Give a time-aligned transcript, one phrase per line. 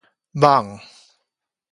[0.33, 0.65] 蠓